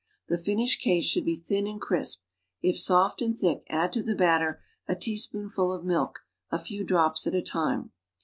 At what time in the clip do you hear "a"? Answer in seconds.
4.87-4.95, 6.49-6.57, 7.35-7.41